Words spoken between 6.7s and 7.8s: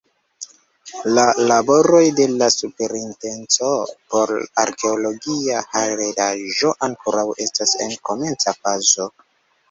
ankoraŭ estas